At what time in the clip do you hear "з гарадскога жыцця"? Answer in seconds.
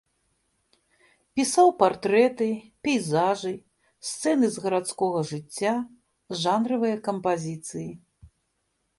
4.55-5.73